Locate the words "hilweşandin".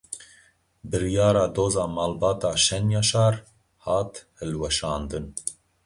4.41-5.35